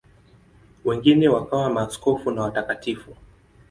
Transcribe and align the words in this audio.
Wengine 0.85 1.29
wakawa 1.29 1.69
maaskofu 1.69 2.31
na 2.31 2.41
watakatifu. 2.41 3.15